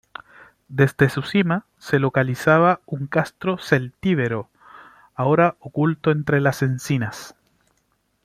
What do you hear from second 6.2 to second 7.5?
las encinas.